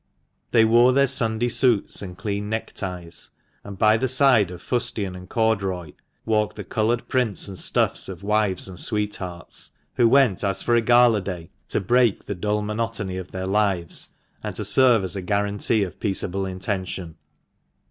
They 0.49 0.65
wore 0.65 0.93
their 0.93 1.05
Sunday 1.05 1.49
suits 1.49 2.01
and 2.01 2.17
clean 2.17 2.49
neckties; 2.49 3.29
and 3.63 3.77
by 3.77 3.97
the 3.97 4.07
side 4.07 4.49
of 4.49 4.59
fustian 4.59 5.15
and 5.15 5.29
corduroy 5.29 5.93
walked 6.25 6.55
the 6.55 6.63
coloured 6.63 7.07
prints 7.07 7.47
and 7.47 7.55
stuffs 7.55 8.09
of 8.09 8.23
wives 8.23 8.67
and 8.67 8.79
sweethearts, 8.79 9.69
who 9.97 10.09
went 10.09 10.43
as 10.43 10.63
for 10.63 10.73
a 10.75 10.81
gala 10.81 11.21
day, 11.21 11.51
to 11.67 11.79
break 11.79 12.25
the 12.25 12.33
dull 12.33 12.63
monotomy 12.63 13.17
of 13.17 13.31
their 13.31 13.45
lives, 13.45 14.07
and 14.41 14.55
to 14.55 14.65
serve 14.65 15.03
as 15.03 15.15
a 15.15 15.21
guarantee 15.21 15.83
of 15.83 15.99
peaceable 15.99 16.47
intention. 16.47 17.17